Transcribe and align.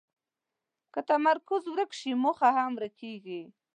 که 0.93 0.99
تمرکز 1.09 1.63
ورک 1.73 1.91
شي، 1.99 2.11
موخه 2.23 2.49
هم 2.57 2.71
ورکېږي. 2.77 3.41